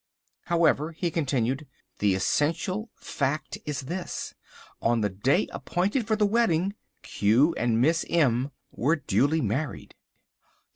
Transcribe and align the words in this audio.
"However," 0.45 0.93
he 0.93 1.11
continued, 1.11 1.67
"the 1.99 2.15
essential 2.15 2.89
fact 2.95 3.59
is 3.67 3.81
this: 3.81 4.33
on 4.81 5.01
the 5.01 5.09
day 5.11 5.47
appointed 5.51 6.07
for 6.07 6.15
the 6.15 6.25
wedding, 6.25 6.73
Q 7.03 7.53
and 7.55 7.79
Miss 7.79 8.03
M 8.09 8.49
were 8.71 8.95
duly 8.95 9.41
married." 9.41 9.93